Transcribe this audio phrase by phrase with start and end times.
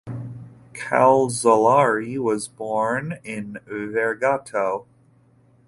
[0.73, 4.87] Calzolari was born in Vergato.